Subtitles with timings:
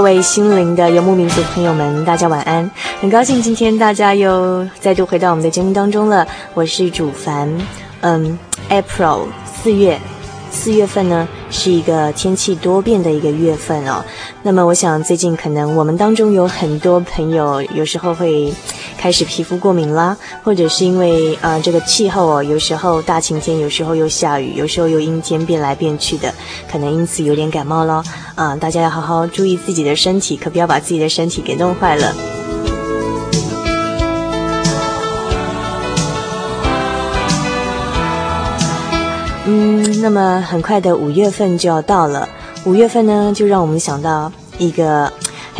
[0.00, 2.70] 各位心灵的游牧民族朋友们，大家晚安！
[3.02, 6.26] 很高兴今天大家又再度回到我们的节目当中了。
[6.54, 7.54] 我是主凡，
[8.00, 8.38] 嗯
[8.70, 10.00] ，April 四月，
[10.50, 14.02] 四月份呢是一个天气多变的一个月份哦。
[14.42, 18.50] 那么我想最近可能我们当中有很多朋友有时候会。
[19.00, 26.30] 开始皮肤过敏啦，或者是因为、呃、这个气候哦，有时候大晴天，有时候又下雨，有时候又阴天变来变去的，
[26.70, 28.04] 可能因此有点感冒咯。
[28.34, 32.14] 啊、大家要好好注意自己的身体，可不要把自己的身体给弄坏了。
[39.46, 42.28] 嗯，那么很快的五月份就要到了，
[42.66, 45.10] 五月份呢，就让我们想到一个。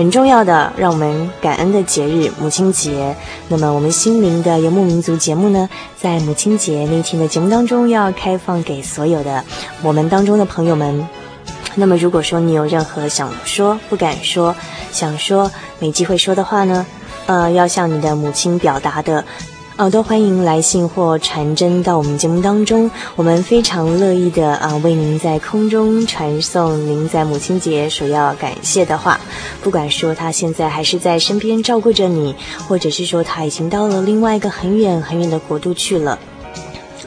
[0.00, 3.15] 很重要的，让我们感恩的节日——母亲节。
[3.49, 5.69] 那么，我们心灵的游牧民族节目呢，
[6.00, 9.44] 在母亲节那天的节目当中，要开放给所有的
[9.83, 11.06] 我们当中的朋友们。
[11.75, 14.56] 那么，如果说你有任何想说不敢说、
[14.91, 16.87] 想说没机会说的话呢，
[17.27, 19.22] 呃，要向你的母亲表达的。
[19.81, 29.19] 啊，都欢迎来信或传真到我们节目当中，我们非常乐意的啊，为您在空中传送您在母亲节所要感谢的话。
[29.63, 32.37] 不管说他现在还是在身边照顾着你，
[32.69, 36.19] 或者是说他已经到了另外一个很远很远的国度去了，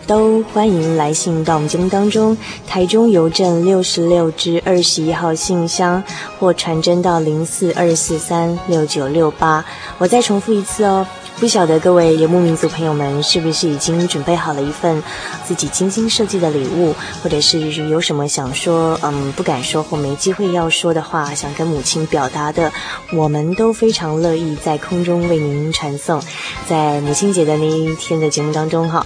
[0.08, 2.36] 都欢迎来信到我们节目当中，
[2.68, 6.04] 台中邮政六十六支二十一号信箱，
[6.40, 9.64] 或传真到零四二四三六九六八。
[10.00, 11.06] 我再重复一次哦。
[11.44, 15.04] 不晓得各位游牧民族朋友们是不是已经准备好了一份
[15.44, 17.60] 自己精心设计的礼物，或者是
[17.90, 22.72] 有什么想说，嗯，不敢说或没机会要说的话，想跟母亲表达的，
[23.12, 26.24] 我们都非常乐意在空中为您传送。
[26.66, 29.06] 在母亲节的那一天的节目当中，哈，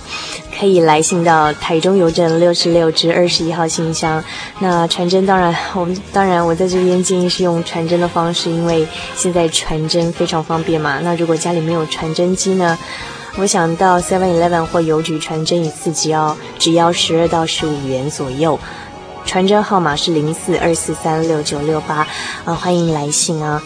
[0.59, 4.23] 可以来信到台中邮政六十六至二十一号信箱。
[4.59, 10.99] 那传真当然，我们当然我在这边建议是用传真的方式，因为现在传真非常方便嘛。
[11.03, 12.77] 那如果家里没有传真机呢，
[13.37, 18.59] 我想到 Seven Eleven 或邮局传真一次只要只要十二到十五元左右，
[19.25, 22.07] 传真号码是零四二四三六九六八，
[22.45, 23.61] 啊，欢迎来信啊。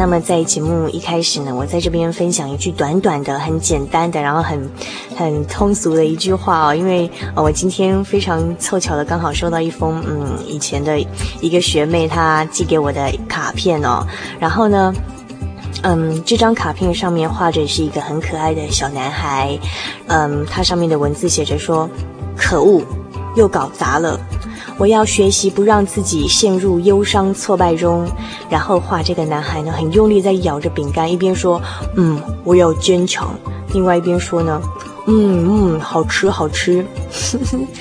[0.00, 4.70] 那么在节目一开始呢，我在这边分享一句短短的、很简单的，然后很
[5.14, 6.74] 很通俗的一句话哦。
[6.74, 10.98] 因为呃，我今天非常凑巧的刚好收到一封嗯以前的
[11.42, 14.06] 一个学妹她寄给我的卡片哦。
[14.38, 14.94] 然后呢，
[15.82, 19.58] 嗯，这张卡片上面画着是一个很可爱的小男孩，
[20.06, 21.86] 嗯，它上面的文字写着说
[22.34, 22.82] ：“可恶，
[23.36, 24.18] 又搞砸了。”
[24.80, 28.08] 我要学习不让自己陷入忧伤挫败中，
[28.48, 31.60] 然后画这个男孩呢，很用力在咬着饼干，一边说
[31.96, 33.38] ：“嗯，我要坚强。”
[33.74, 34.58] 另外一边说呢
[35.06, 36.82] ：“嗯嗯，好吃好吃。”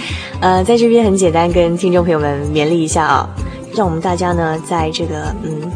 [0.42, 3.30] 呃，在这边很简单跟听众朋友们勉励一下啊，
[3.74, 5.72] 让我们大家呢，在这个嗯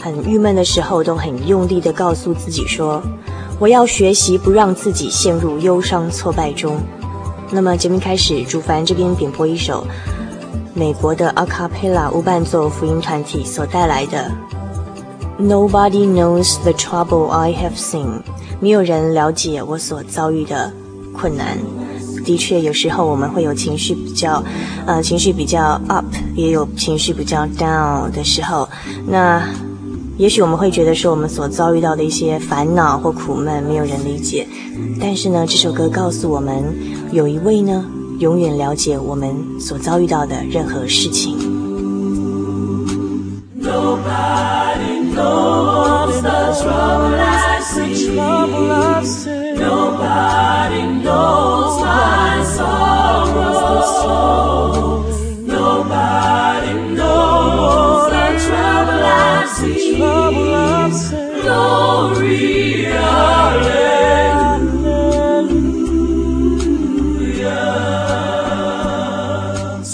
[0.00, 3.02] 很郁闷的时候，都很用力地告诉自己说
[3.60, 6.80] ：“我要学习不让自己陷入忧伤挫败中。”
[7.52, 9.86] 那么节目开始，主凡这边点播一首
[10.76, 14.30] 美国的阿卡贝拉无伴奏福音团体所带来的
[15.42, 18.04] 《Nobody Knows the Trouble I Have Seen》，
[18.60, 20.70] 没有人了解我所遭遇的
[21.14, 21.56] 困难。
[22.26, 24.44] 的确，有时候我们会有情绪比较，
[24.84, 28.68] 呃，情绪比较 up，也有情绪比较 down 的时候。
[29.06, 29.42] 那
[30.18, 34.46] 也许我们会觉得说，我们所遭遇到的一些烦恼或苦闷，没有人理解。
[35.00, 36.62] 但是呢，这首歌告诉我们，
[37.12, 37.82] 有一位呢，
[38.18, 41.36] 永远了解我们所遭遇到的任何事情。
[43.58, 44.96] Nobody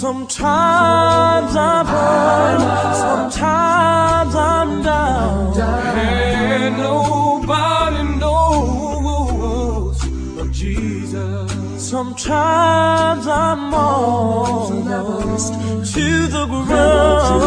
[0.03, 2.59] Sometimes I'm hurt,
[2.97, 9.97] sometimes I'm down, and nobody knows
[10.35, 11.51] but Jesus.
[11.89, 15.53] Sometimes I'm almost
[15.93, 17.45] to the ground.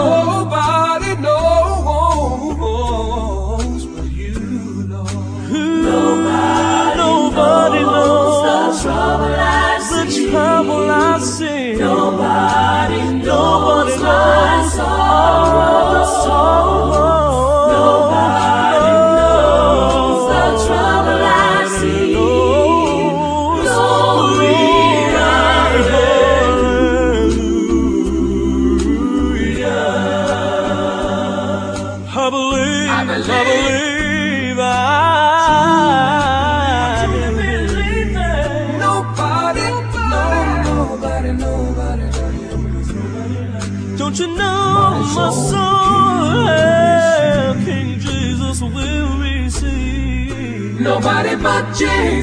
[0.00, 2.56] Nobody knows
[3.84, 4.40] but you
[4.88, 5.04] know.
[5.92, 10.24] Nobody, nobody knows the trouble I see.
[10.24, 11.05] The trouble I
[11.86, 16.65] nobody, knows one's my sorrow.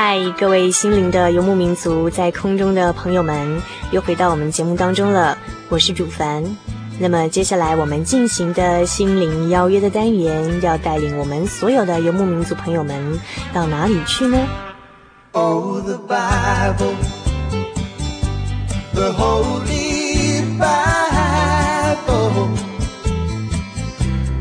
[0.00, 5.36] 嗨，各位心灵的游牧民族，在空中的朋友们，又回到我们节目当中了。
[5.68, 6.44] 我是主凡。
[7.00, 13.18] 那么接下来我们进行的心灵邀约的单元，要带领我们所有的游牧民族朋友们
[13.52, 14.38] 到哪里去呢
[15.32, 16.94] ？Oh, the Bible,
[18.94, 22.48] the Holy Bible,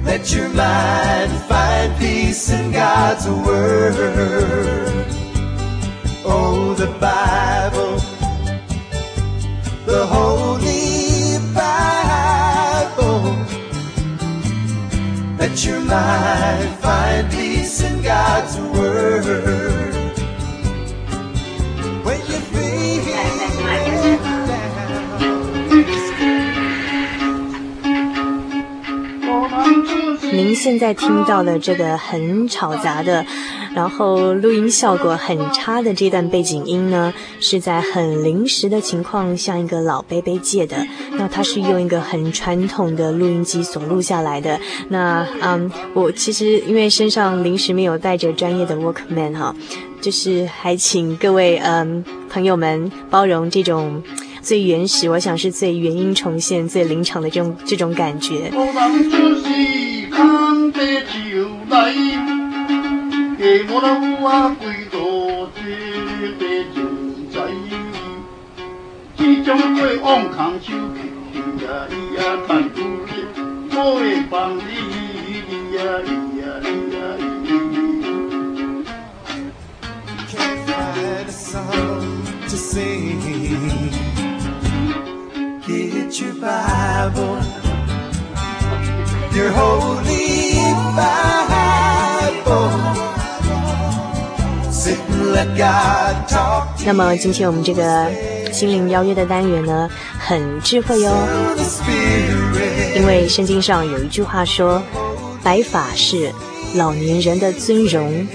[0.05, 5.06] let your mind find peace in God's Word.
[6.29, 7.96] Oh, the Bible,
[9.86, 13.22] the Holy Bible.
[15.39, 19.93] Let your mind find peace in God's Word.
[22.03, 23.38] When you feel down.
[30.34, 33.25] 您现在听到的这个很吵杂的，
[33.77, 40.75] 然后录音效果很差的这段背景音呢，是在很临时的情况向一个老伯伯借的。
[41.12, 44.60] 那它是用一个很传统的录音机所录下来的。
[44.89, 49.55] 那嗯，我其实因为身上临时没有带着专业的 Walkman 哈，
[50.01, 54.01] 就是还请各位嗯朋友们包容这种
[54.41, 58.51] 最原始，我想是最原音重现、最临场的这种这种感觉。
[63.70, 65.62] 我老母啊，跪坐在
[66.38, 66.44] 地
[66.75, 66.77] 人，
[67.32, 67.36] 在
[67.70, 67.74] 游，
[69.16, 71.00] 只将过往空手去，
[71.63, 72.77] 呀咿呀，叹古
[73.08, 73.10] 月，
[73.72, 74.60] 我问万里，
[75.48, 76.10] 咿呀咿
[76.42, 77.27] 呀咿呀咿。
[96.86, 98.08] 那么今天我们这个
[98.51, 101.12] 心灵邀约的单元呢，很智慧哟。
[102.96, 104.82] 因为圣经上有一句话说
[105.44, 106.32] ：“白发是
[106.75, 108.27] 老年人的尊荣。”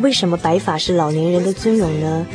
[0.00, 2.26] 为什么白发是老年人的尊荣呢？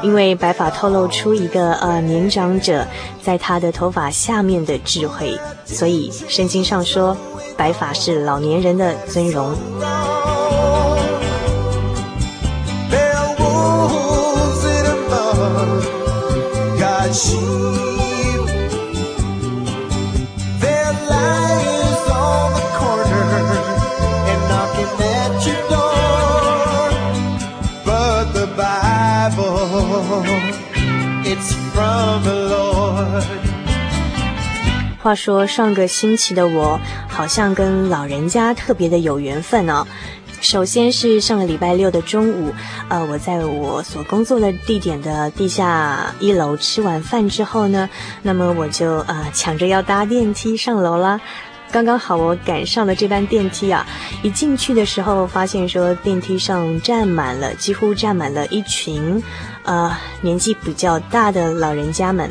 [0.00, 2.86] 因为白发透露出一个呃年长者
[3.22, 7.14] 在他的头发下面的智慧，所以圣经上说
[7.56, 9.54] 白发是老年人的尊荣。
[35.02, 39.86] 话说上个星期的我，好像跟老人家特别的有缘分哦。
[40.40, 42.52] 首先是上个礼拜六的中午，
[42.88, 47.88] 呃，我在我所工作的地点的地下一楼吃完饭之后呢，
[48.22, 51.20] 那么我就呃抢着要搭电梯上楼啦。
[51.70, 53.86] 刚刚好我赶上了这班电梯啊，
[54.22, 59.22] 一进去的时候发现说电梯上站满了，几乎站满了一群
[59.62, 62.28] 呃年纪比较大的老人家们。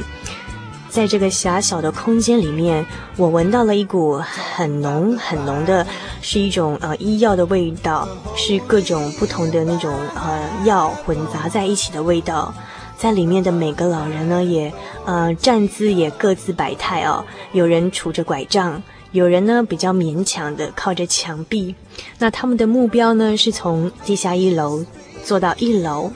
[0.90, 5.86] 在这个狭小的空间里面，我闻到了一股很浓很浓的，
[6.22, 12.54] 是一种呃医药的味道，是各种不同的那种呃药混杂在一起的味道。
[12.98, 14.74] 在里面的每个老人呢，也
[15.06, 21.76] 呃站姿也各自百态哦，有人拄着拐杖，有人呢比较勉强的靠着墙壁。
[22.18, 24.86] 那他们的目标呢，是从地下一楼
[25.24, 26.12] 坐到一楼。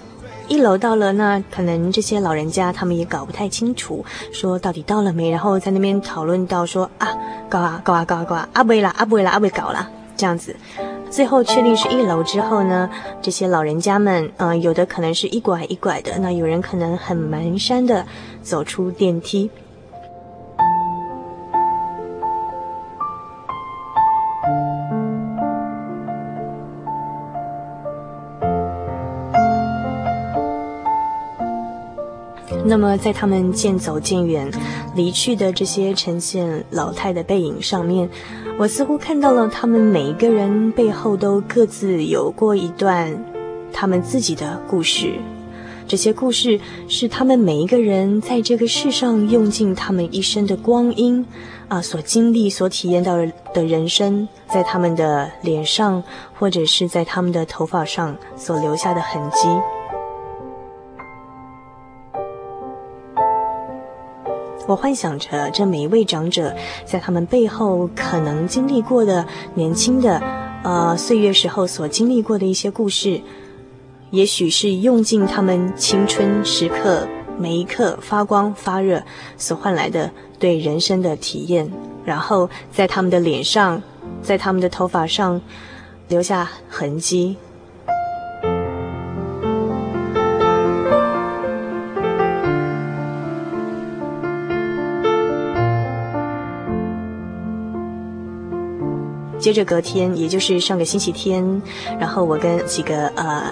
[0.49, 5.29] 一楼到了，那可能这些老人家他们也搞不太清楚，说到底到了没？
[5.29, 7.07] 然后在那边讨论到说啊，
[7.49, 10.53] 搞啊搞啊搞啊搞啊，阿不啦阿不啦阿不搞啦，这样子，
[11.09, 12.89] 最后确定是一楼之后呢，
[13.21, 18.05] 这些老人家们，嗯、有的可能是一拐一拐的，那有人可能很蹒跚的
[18.43, 19.49] 走出电梯。
[32.73, 34.49] 那么，在他们渐走渐远、
[34.95, 38.09] 离去的这些呈现老态的背影上面，
[38.57, 43.15] 我似乎看到了他们每一个人背后都各自有过一段
[43.71, 45.13] 他们自己的故事。
[45.87, 51.23] 这些故事是他们每一个人在这个世上用尽他们一生的光阴
[51.67, 53.15] 啊，所经历、所体验到
[53.53, 56.03] 的人生，在他们的脸上
[56.39, 59.47] 或者是在他们的头发上所留下的痕迹。
[64.65, 66.55] 我幻想着，这每一位长者
[66.85, 70.21] 在他们背后可能经历过的年轻的，
[70.63, 73.21] 呃，岁月时候所经历过的一些故事，
[74.11, 77.05] 也许是用尽他们青春时刻
[77.37, 79.03] 每一刻发光发热
[79.37, 81.69] 所换来的对人生的体验，
[82.05, 83.81] 然后在他们的脸上，
[84.21, 85.41] 在他们的头发上
[86.07, 87.35] 留下痕迹。
[99.43, 101.61] 接着隔天，也就是上个星期天，
[101.99, 103.43] 然后我跟几个呃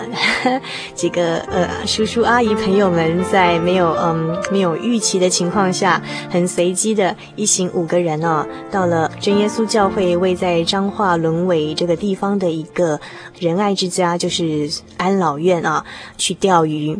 [0.95, 12.97] 几个呃叔叔阿姨朋友们，在没有嗯没有预期的情况下，很随机的一行五个人哦，到了真耶稣教会位在彰化轮尾这个地方的一个
[13.37, 15.83] 仁爱之家，就是安老院啊，
[16.17, 16.97] 去钓鱼。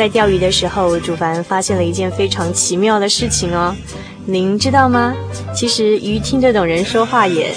[0.00, 3.76] 在钓鱼的时候主凡发现了一件非常奇妙的事情哦。
[4.24, 5.14] 您知道吗？
[5.54, 7.54] 其实鱼听得懂人说话耶。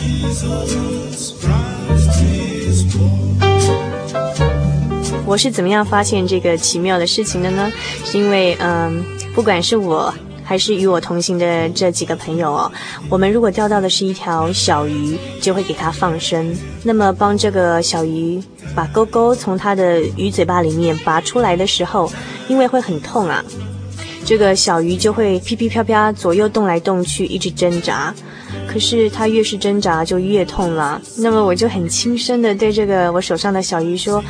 [5.25, 7.71] 我是怎么样发现这个奇妙的事情的呢？
[8.03, 9.01] 是因为嗯
[9.33, 12.71] 不管是我还是与我同行的这几个朋友哦，
[13.09, 16.55] 我们如果钓到的是一条小鱼，就会给它放生。
[16.83, 18.41] 那么帮这个小鱼
[18.75, 22.11] 把钩钩从它的鱼嘴巴里面拔出来的时候，
[22.47, 23.43] 因为会很痛啊，
[24.25, 28.13] 这个小鱼就会噼噼啪啪左右动来动去，一直挣扎。
[28.67, 31.01] 可是它越是挣扎，就越痛了。
[31.17, 34.23] 那么我就很轻声的对这个我手上的小鱼说：“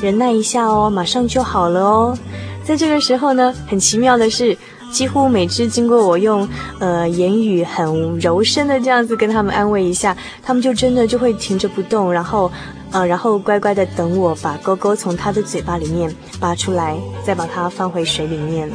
[0.00, 2.18] 忍耐一下哦，马上就好了哦。”
[2.64, 4.56] 在这个时候呢，很奇妙的是，
[4.92, 6.46] 几乎每次经过我用
[6.78, 12.50] 呃言语很柔声的这样子跟他们安慰一下，他们就真的就会停着不动，然后
[12.90, 18.70] 呃然后乖乖的等我把钩钩从它的嘴巴里面拔出来，再把它放回水里面。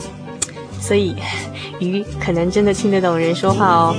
[0.79, 1.15] 所以
[1.79, 3.95] 鱼可能真的听得懂人说话哦。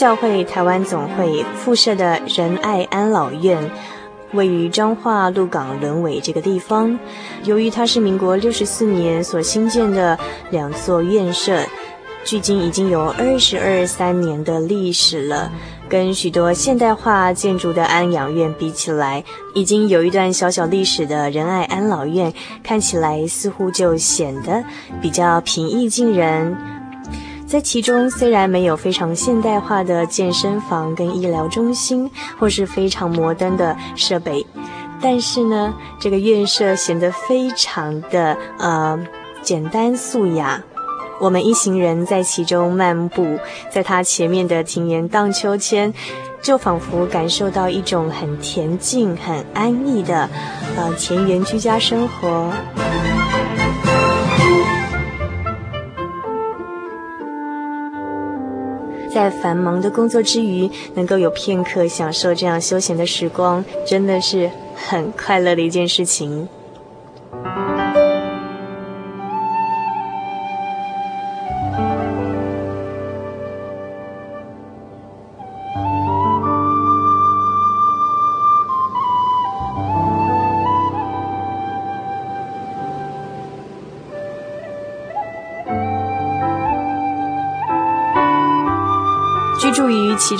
[0.00, 3.70] 教会台湾总会附设的仁爱安老院，
[4.32, 6.98] 位于彰化鹿港轮尾这个地方。
[7.44, 11.60] 由于它是民国六十四年所兴建的两座院舍，
[12.24, 15.52] 距今已经有二十二三年的历史了。
[15.86, 19.22] 跟许多现代化建筑的安养院比起来，
[19.54, 24.64] 已经有一段小小历史的仁爱安老院，看起来似乎就显得
[25.02, 26.56] 比较平易近人。
[27.50, 34.46] 在其中，虽然没有非常现代化的健身房跟医疗中心，或是非常摩登的设备，
[35.02, 38.96] 但是呢，这个院舍显得非常的呃
[39.42, 40.62] 简单素雅。
[41.20, 43.36] 我们一行人在其中漫步，
[43.68, 45.92] 在它前面的庭园荡秋千，
[46.40, 50.30] 就仿佛感受到一种很恬静、很安逸的
[50.76, 52.52] 呃田园居家生活。
[59.12, 66.48] 在繁忙的工作之余，能够有片刻享受这样休闲的时光，真的是很快乐的一件事情。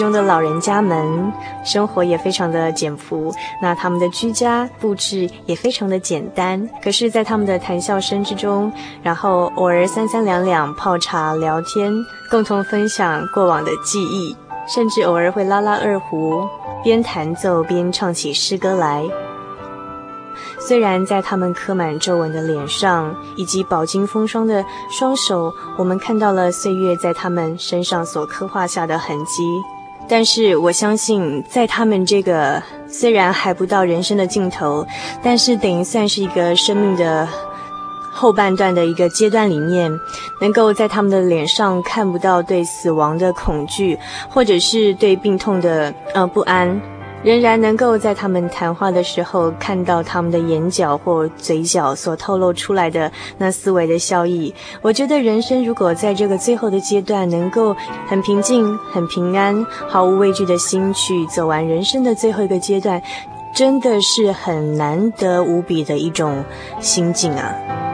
[0.00, 1.30] 中的老人家们
[1.62, 6.66] 生活也非常的简朴，那他们的居家布置也非常的简单。
[6.82, 11.92] 可是，在他们的谈笑声之中，然后偶尔三三两两泡茶聊天，
[12.30, 14.34] 共同分享过往的记忆，
[14.66, 16.48] 甚至偶尔会拉拉二胡，
[16.82, 19.04] 边弹奏边唱起诗歌来。
[20.58, 29.42] 虽然在他们刻满皱纹的脸上，以及饱经风霜的双手，我们看到了岁月在他们身上所刻画下的痕迹。
[30.10, 34.84] 但是我相信，在他们这个虽然还不到人生的尽头，
[35.22, 37.28] 但是等于算是一个生命的
[38.12, 39.88] 后半段的一个阶段里面，
[40.40, 43.96] 能够在他们的脸上看不到对死亡的恐惧，
[44.28, 46.99] 或者是对病痛的呃不安。
[47.22, 54.54] 仍然能够在他们谈话的时候看到他们的眼角或嘴角所透露出来的那思维的笑意。
[54.80, 57.76] 我觉得人生如果在这个最后的阶段能够
[58.08, 63.02] 很平静、很平安、毫无畏惧的心去走完人生的最后一个阶段，
[63.54, 66.42] 真的是很难得无比的一种
[66.80, 67.89] 心境啊。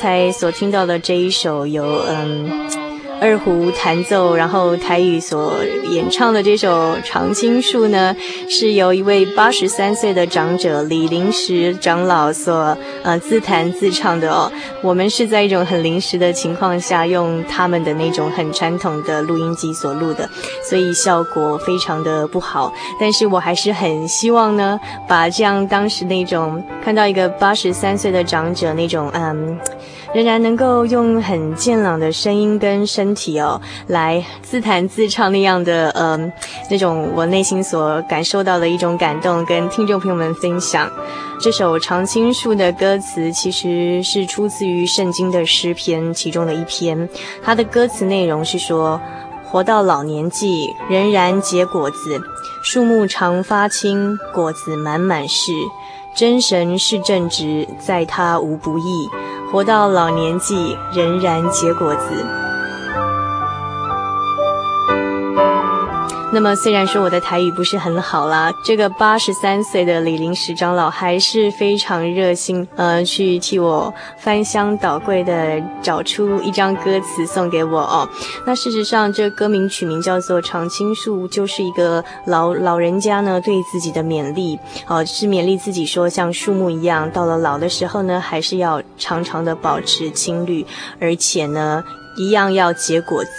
[0.00, 2.48] 才所听到的这一首由嗯
[3.20, 5.52] 二胡弹奏，然后台语所
[5.90, 8.16] 演唱的这首《常青树》呢，
[8.48, 14.50] 是由一位八十三岁的长者李临时长老所呃自弹自唱的哦。
[14.82, 20.26] 我们是在一种很临时的情况下，用他们的那种很传统的录音机所录的，
[20.66, 22.72] 所以效果非常的不好。
[22.98, 29.58] 但是我还是很希望呢，把这样当时那种看到一个八十三岁的长者那种嗯。
[30.12, 36.32] 仍然能够用很健朗的声音跟身体哦，来自弹自唱那样的嗯、呃，
[36.70, 40.90] 那种我内心所感受到的一种感动，跟听众朋友们分享。
[41.40, 47.08] 这首《常青树》的歌词其实是出自于圣经的诗篇其中的一篇，
[47.42, 49.00] 它的歌词内容是说：
[49.44, 52.20] 活到老年纪仍然结果子，
[52.62, 55.52] 树木常发青，果子满满是。
[56.12, 59.08] 真神是正直，在他无不义。
[59.52, 62.49] 活到老年纪，仍然结果子。
[66.32, 78.08] 那么虽然说我的台语不是很好啦，这个八十三岁的李林石长老还是非常热心，呃，去替我翻箱倒柜的找出一张歌词送给我哦。
[78.46, 90.64] 那事实上，这歌名取名叫做《常青树》，就是一个老老人家呢对自己的勉励，哦，是勉励自己说，像树木一样，到了老的时候呢，还是要常常的保持青绿，
[91.00, 91.82] 而且呢，
[92.16, 93.30] 一样要结果子。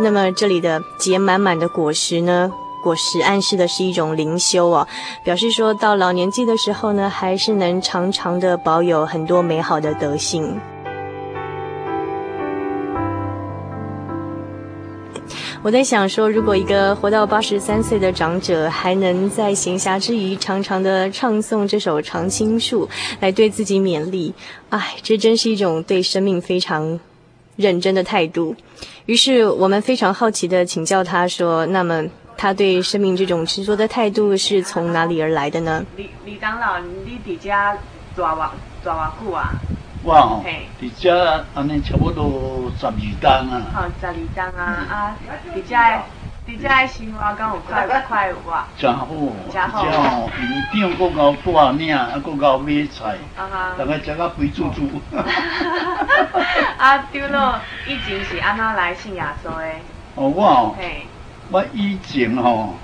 [0.00, 2.50] 那么这里的结满满的果实呢？
[2.82, 4.88] 果实暗示的是一种灵修哦，
[5.22, 10.58] 表示说到老年纪的时候呢，还是能常常的保有很多美好的德性。
[15.62, 22.84] 我在想说，如果一个活到八十三岁的长者还能在闲暇之余常常的唱诵这首《常青树》，
[23.20, 24.34] 来对自己勉励，
[24.70, 26.98] 哎，这真是一种对生命非常
[27.56, 28.54] 认真的态度。
[29.06, 32.04] 于是我们非常好奇地请教他说：“那么
[32.36, 37.50] 他对生命这种执着的态度是从哪里而来的呢？”李李长老，你伫遮
[38.16, 38.48] 住偌
[38.82, 39.52] 住偌久啊？
[40.04, 40.44] 我哦，
[40.80, 43.62] 伫遮安尼差不多十二天啊。
[43.72, 45.16] 好，十二天啊啊！
[45.54, 45.76] 伫遮。
[46.52, 48.68] 伫遮的生活敢有快快有啊？
[48.78, 49.06] 真好，
[49.50, 49.86] 真好。
[50.74, 53.16] 院长阁够带领，啊，阁够买菜，
[53.78, 55.00] 大家食到肥猪猪。
[56.76, 59.64] 啊，对了，以前是安怎来信耶稣的？
[60.14, 60.76] 哦，我哦，
[61.50, 62.74] 我以前吼，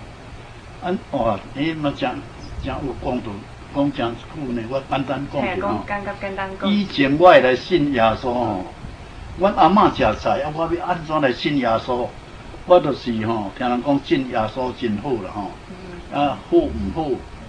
[0.82, 2.14] 安哦，你莫讲
[2.62, 3.26] 讲有讲到
[3.74, 5.84] 讲真久呢，我简单讲一下吼。
[5.86, 6.70] 简单简单讲。
[6.70, 8.64] 以前我来信耶稣吼，
[9.38, 12.06] 阮阿嬷食菜，啊，我要安怎来信耶稣？
[12.68, 15.50] 我就是吼，听人讲信耶稣真好啦吼，
[16.14, 17.04] 啊好唔好？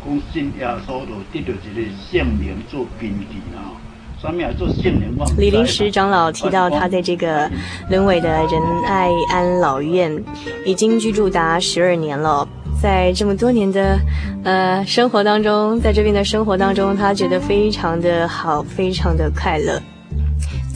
[0.05, 3.75] 讲信耶稣就得到一个圣灵做根据啦。
[4.21, 5.13] 什么做圣灵？
[5.37, 7.51] 李林石长老提到，他在这个
[7.89, 10.23] 沦为的仁爱安老院
[10.65, 12.47] 已经居住达十二年了，
[12.81, 13.99] 在这么多年的
[14.45, 19.81] 呃生活当中，在这边的生活当中，他觉得非常的好，非常的快乐。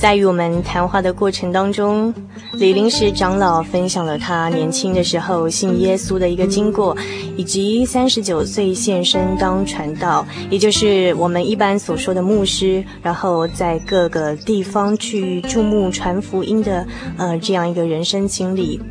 [0.03, 2.13] 在与我们谈话的过程当中，
[2.55, 6.93] 李临时长老分享了他年轻的时候信耶稣的一个经过，
[7.37, 16.85] 以及三十九岁献身当传道，也就是我们一般所说的牧师，然后在各个地方去注目传福音的
[17.15, 18.81] 呃这样一个人生经历。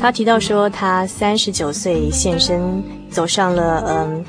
[0.00, 2.82] 他提到说，他三十九岁献身。
[3.14, 4.24] 走上了嗯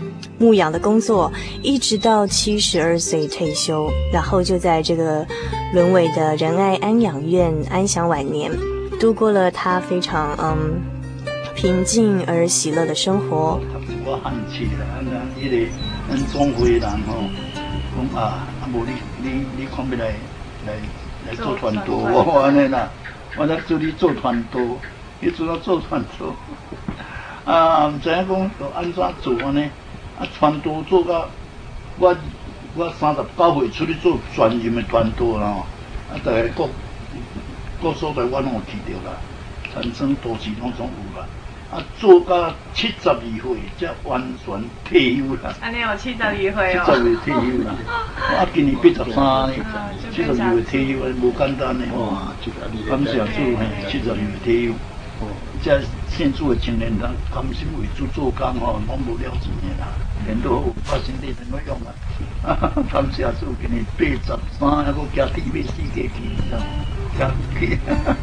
[0.46, 1.32] 牧养的工作，
[1.64, 5.26] 一直到七十二岁退休，然后就在这个
[5.74, 8.52] 沦为的仁爱安养院安享晚年，
[9.00, 10.80] 度过了他非常嗯
[11.56, 13.60] 平静而喜乐的生活。
[14.06, 15.72] 我喊起来，那一个
[16.12, 17.16] 嗯总会人吼，
[18.14, 18.92] 讲啊，啊无你
[19.24, 20.14] 你你看不来
[20.68, 20.74] 来
[21.28, 22.88] 来做传道，我安尼啦，
[23.36, 24.60] 我来助你做传道，
[25.20, 27.52] 你做了做传道。
[27.52, 29.68] 啊，唔知影讲要安怎做安尼？
[30.20, 31.28] 啊，传道做到
[32.00, 32.16] 我
[32.76, 35.48] 我三十九岁出去做专业的传道啦，
[36.10, 36.68] 啊，大概各
[37.82, 39.18] 各所在我拢有去着啦，
[39.74, 41.28] 产生都市拢总有啦。
[41.72, 45.54] 啊，做到七十二岁才完全退休啦。
[45.62, 46.84] 安尼有七十二岁哦。
[46.86, 47.74] 七十二岁退休啦。
[48.38, 49.54] 啊，今年八十三呢，
[50.14, 51.86] 七十二岁退休，无简单的。
[51.98, 52.32] 哇，
[52.88, 54.74] 感谢主，嘿，七十二岁退休。
[55.66, 59.88] 这现住的青年人，甘心为主做工吼，拢无了几年啦，
[60.28, 61.76] 连都发生地怎么用
[62.44, 62.72] 啊？
[62.88, 68.16] 他们下次给你八十三，还佫加地买四个机，加去，感谢啊！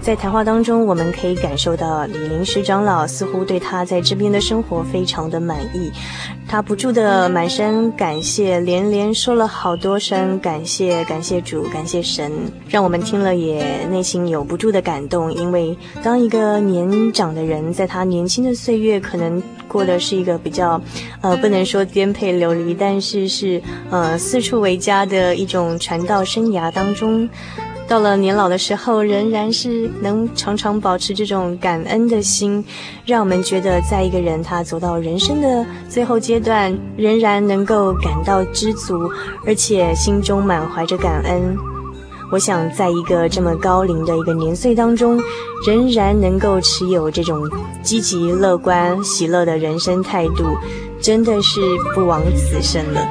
[0.00, 5.90] 在谈话当中，我们可以感受到李林石长老似乎对他在这边的生活非常的满意，
[6.48, 12.30] 他不住的满身感谢，连连说了好多声感谢，感谢主，感谢神，
[12.68, 15.32] 让我们听了也内心有不住的感动。
[15.34, 20.80] 因为当一个年长的人，在他年轻的岁月，可能过的是一个比较，
[21.20, 27.28] 呃，不能说颠沛流离，但是是呃四处为家的一种传道生涯当中。
[27.90, 32.64] 到了年老的时候，仍然是能常常保持这种感恩的心，
[33.04, 39.10] 让我们觉得，在一个人他走到人生的最后阶段，仍然能够感到知足，
[39.44, 41.56] 而且心中满怀着感恩。
[42.30, 45.20] 我想，在一个这么高龄的一个年岁当中，
[45.66, 47.42] 仍然能够持有这种
[47.82, 50.56] 积极、乐观、喜乐的人生态度，
[51.02, 51.60] 真的是
[51.92, 53.08] 不枉此生了。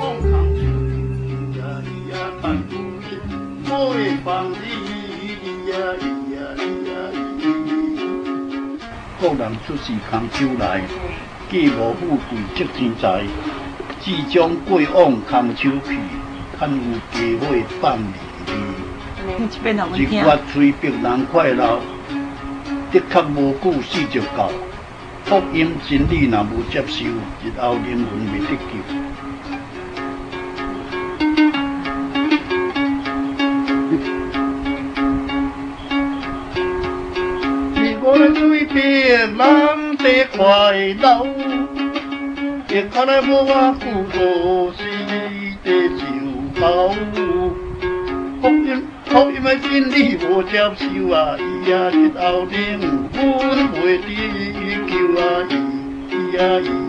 [9.20, 10.82] 故人出自空手来，
[11.50, 13.24] 既无富贵积天财，
[14.02, 15.98] 只将过往空手去，
[16.58, 16.78] 堪有
[17.12, 18.04] 机会放离
[18.48, 20.04] 离。
[20.04, 21.80] 一发催逼人快乐，
[22.92, 24.52] 的确无久死就到。
[25.26, 28.99] 福音真理若无接受，日后灵魂未得救。
[40.26, 41.28] 快乐，
[42.70, 44.80] 也看来无我苦多是
[45.64, 46.04] 的酒
[46.60, 46.64] 好。
[48.42, 52.80] 福音福音的真理无接受啊，伊呀日后灵
[53.14, 53.18] 魂
[53.74, 54.08] 袂得
[54.88, 55.24] 救啊，
[56.10, 56.89] 伊呀伊。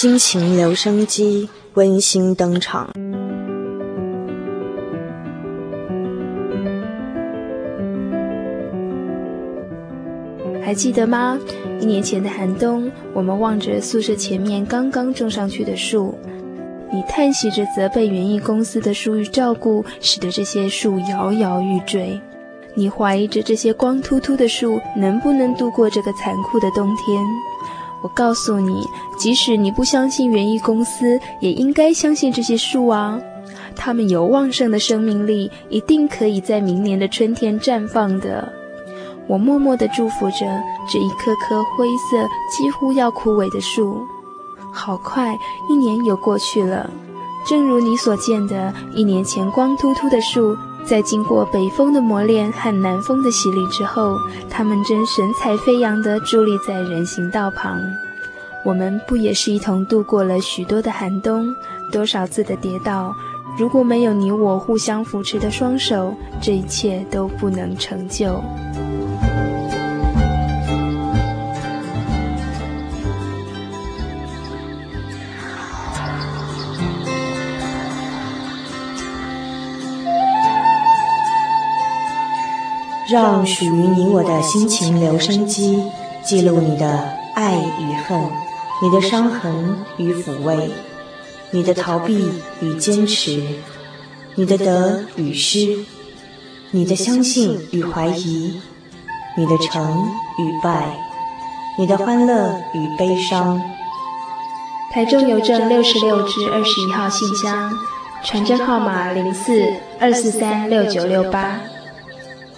[0.00, 2.88] 心情留声机温馨登场。
[10.64, 11.38] 还记得吗？
[11.82, 16.18] 一年前的寒冬，我们望着宿舍前面刚刚种上去的树，
[16.90, 22.18] 你叹息着责备园艺公司的疏于照顾，使得这些树摇摇欲坠。
[22.74, 27.22] 你怀疑着这些光秃秃的树能不能度过这个残酷的冬天。
[28.02, 28.86] 我告诉你，
[29.18, 33.20] 即使你不相信园艺公司，也应该相信这些树啊！
[33.76, 38.52] 它们有旺盛的生命力，一定可以在明年的春天绽放的。
[39.26, 40.38] 我默默地祝福着
[40.90, 44.00] 这一棵棵灰色、几乎要枯萎的树。
[44.72, 46.90] 好快，一年又过去了。
[47.46, 54.16] 正如你所见的，一年前光秃秃的树，在经过北风的磨练和南风的洗礼之后，
[54.48, 57.80] 它们正神采飞扬地伫立在人行道旁。
[58.64, 61.54] 我们不也是一同度过了许多的寒冬，
[61.90, 63.14] 多少次的跌倒？
[63.58, 68.42] 如果没有你我互相扶持的双手，这一切都不能成就。
[83.10, 85.82] 让属于你我的心情留声机，
[86.22, 87.02] 记录你的
[87.34, 88.22] 爱与恨，
[88.80, 90.70] 你的伤痕与抚慰，
[91.50, 93.42] 你的逃避与坚持，
[94.36, 95.76] 你的得与失，
[96.70, 98.60] 你的相信与怀疑，
[99.36, 100.96] 你的成与败，
[101.76, 103.60] 你的欢乐与悲伤。
[104.92, 107.72] 台中邮政六十六至二十一号信箱，
[108.22, 109.64] 传真号码零四
[109.98, 111.58] 二四三六九六八。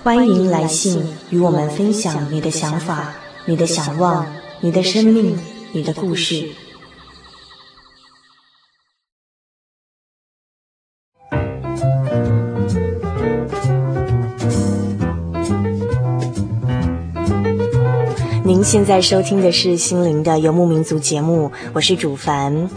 [0.02, 3.14] 欢迎来信与我们分享你的想法、
[3.46, 4.26] 你的想望、
[4.60, 5.38] 你的生命、
[5.70, 6.48] 你的故事。
[18.44, 22.68] 您现在收听的是《心灵的游牧民族》节目，我是主凡。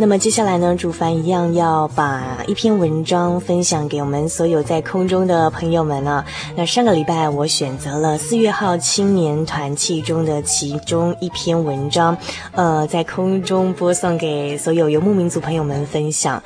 [0.00, 6.24] 那么接下来呢，主凡一样要把一篇文章分享给我们所有在空中的朋友们啊。
[6.56, 12.16] 那上个礼拜我选择了四月号青年团契中的其中一篇文章，
[12.52, 16.40] 呃，在空中播送给所有游牧民族朋友们分享。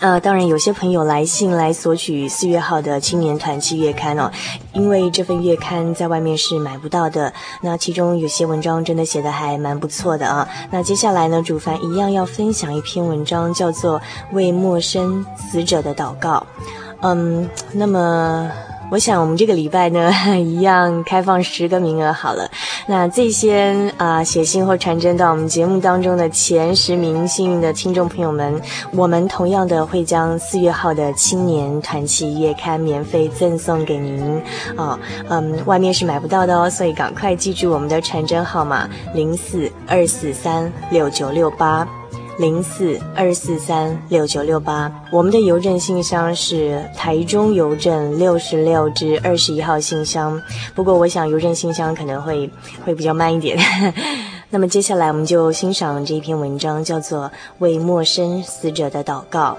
[0.00, 4.30] 呃，当然，有些朋友来信来索取四月号的青年团契月刊哦，
[4.72, 7.32] 因为这份月刊在外面是买不到的。
[7.62, 10.46] 那其中有些文章真的写的还蛮不错的啊。
[10.70, 13.98] 那接下来呢，主凡一样要分享一篇文章，叫做
[14.32, 16.46] 《为陌生死者的祷告》。
[17.00, 18.50] 嗯，那么。
[18.88, 22.48] 我想我们这个礼拜呢， 一样开放十个名额好了。
[22.86, 28.60] 那这些啊、写信或传真到我们节目当中的前十名幸运的听众朋友们，
[28.92, 34.40] 我们同样的会将四月号的青年团契月刊免费赠送给您。
[34.76, 34.96] 哦，
[35.28, 41.86] 嗯，外面是买不到的哦，所以赶快记住我们的传真号码零四二四三六九六八。
[42.38, 50.40] 零四二四三六九六八，我们的邮政信箱是台中邮政六十六至二十一号信箱。
[50.74, 52.50] 不过，我想邮政信箱可能会
[52.84, 53.58] 会比较慢一点。
[54.50, 57.24] 那么，接下来我们就欣赏这一篇文章，叫做
[57.58, 59.56] 《为陌生死者的祷告》。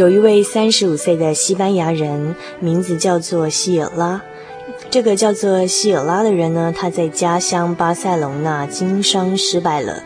[0.00, 4.22] 有一位三十五岁的西班牙人，名字叫做希尔拉。
[4.88, 10.02] 这个叫做希尔拉的人呢，他在家乡巴塞隆纳经商失败了，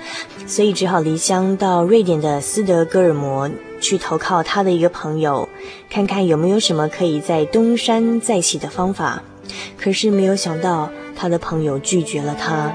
[0.49, 3.49] 所以只好离乡到瑞典的斯德哥尔摩
[3.81, 5.49] 去投靠他的一个朋友，
[5.89, 9.23] 看看有没有什么可以在东山再起的方法。
[9.79, 12.75] 可是没有想到，他的朋友拒绝了他。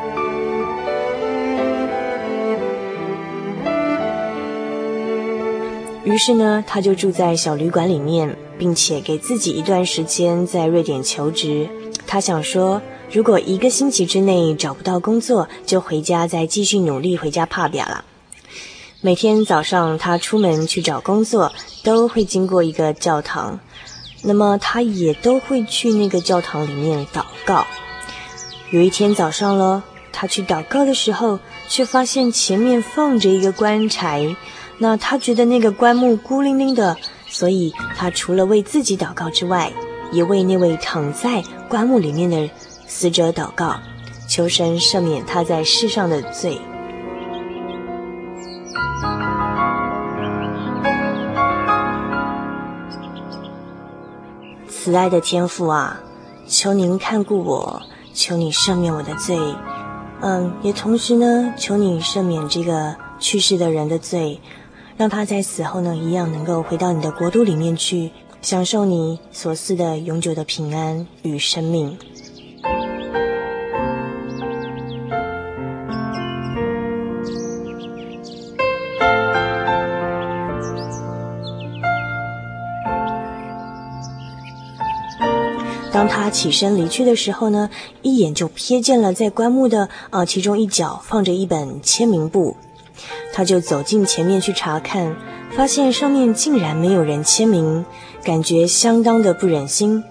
[6.09, 11.69] 于是呢，他就住在小旅馆里面，并且给自己一段时间在瑞典求职。
[12.07, 18.03] 他想说，如果一个星期之内找不到工作，就回家再继续努力回家打拼了。
[19.01, 23.59] 每天早上他出门去找工作，都会经过一个教堂，
[24.23, 27.67] 那么他也都会去那个教堂里面祷告。
[28.71, 34.35] 有一天早上了，他去祷告的时候，却发现前面放着一个棺材。
[34.81, 36.95] 那他觉得那个棺木孤零零的，
[37.27, 39.71] 所以他除了为自己祷告之外，
[40.11, 42.49] 也为那位躺在棺木里面的
[42.87, 43.75] 死者祷告，
[44.27, 46.57] 求神赦免他在世上的罪。
[54.69, 55.99] 慈爱的天父啊，
[56.47, 57.81] 求您看顾我，
[58.13, 59.37] 求你赦免我的罪，
[60.21, 64.39] 嗯，也同时呢，求你赦免这个去世的人的罪。
[64.99, 71.97] 让他在死后呢一样能够回到你的国度里面去享受你所赐的永久的平安与生命。
[85.93, 87.69] 当他起身离去的时候呢
[88.01, 92.57] 一眼就瞥见了在棺木的啊其中一角放着一本签名簿。
[93.33, 95.15] 他就走进前面去查看，
[95.51, 97.85] 发现上面竟然没有人签名，
[98.23, 100.03] 感觉相当的不忍心，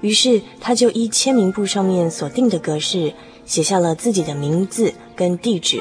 [0.00, 3.14] 于是他就依签名簿上面所定的格式，
[3.44, 5.80] 写下了自己的名字跟地址。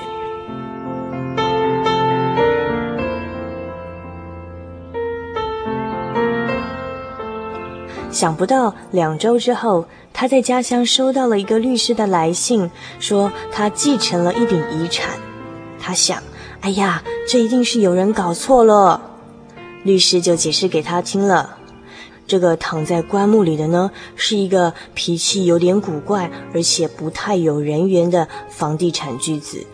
[8.11, 15.17] 想不到两周之后，他在家乡收到了一个律师的来信，说他继承了一笔遗产。
[15.79, 16.21] 他想，
[16.61, 19.01] 哎呀，这一定是有人搞错了。
[19.83, 21.57] 律师就解释给他听了，
[22.27, 29.65] 这个躺在棺木里的呢，是一个脾气有点古怪，而且不太有人缘的房地产巨子。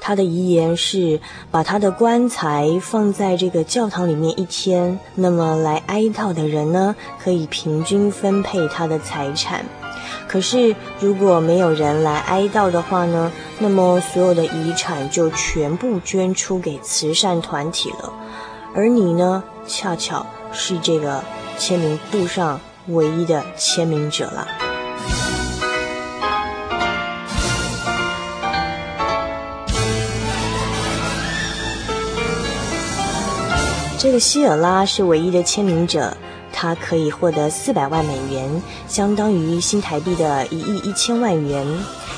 [0.00, 1.20] 他的遗言是
[1.50, 9.62] 把他的棺材放在这个教堂里面一天，那么来哀悼的人呢，可以平均分配他的财产。
[10.30, 18.12] 可是如果没有人来哀悼的话呢，那么所有的遗产就全部捐出给慈善团体了。
[18.72, 21.24] 而你呢，恰巧是这个
[21.58, 24.46] 签名簿上唯一的签名者了。
[33.98, 36.16] 这个希尔拉是唯一的签名者，
[36.62, 41.66] 他可以获得四百万美元，相当于新台币的一亿一千万元，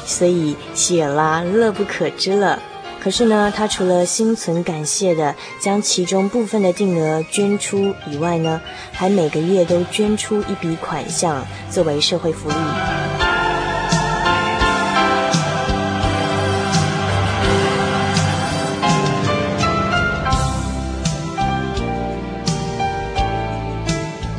[0.04, 2.58] 所以希尔拉乐不可支了。
[3.00, 13.21] 可是呢，他除了心存感谢的将其中部分的定额捐出以外呢，还每个月都捐出一笔款项作为社会福利。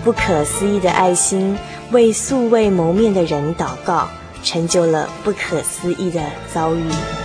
[0.04, 1.58] 不可思议的爱心，
[1.92, 4.08] 为素未谋面的人祷告，
[4.44, 6.22] 成就了不可思议的
[6.54, 7.23] 遭遇。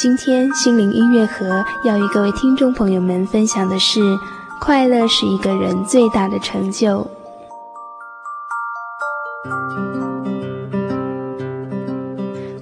[0.00, 4.00] 今天心灵音乐盒要与各位听众朋友们分享的是：
[4.58, 7.06] 快乐是一个人最大的成就。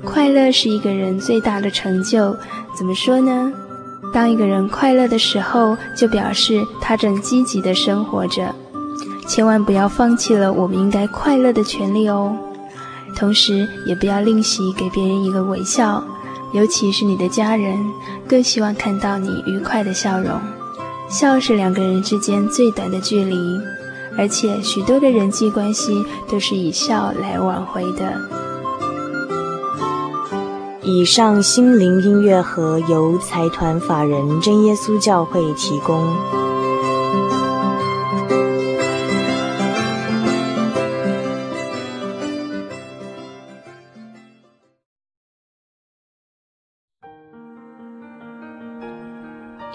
[0.05, 2.36] 快乐是一个人最大的成就，
[2.76, 3.53] 怎么说呢？
[4.12, 8.53] 当一个人快乐的时候，就表示他正积极的生活着。
[9.28, 12.36] 千万不要放弃了我们应该快乐的权利哦。
[13.14, 16.03] 同时，也不要吝惜给别人一个微笑。
[16.53, 17.78] 尤其是你的家人，
[18.26, 20.40] 更希望看到你愉快的笑容。
[21.11, 23.36] 笑是两个人之间最短的距离，
[24.16, 28.20] 而且许多的人际关系都是以笑来挽回的。
[30.82, 36.47] 以上心灵音乐盒由财团法人真耶稣教会提供。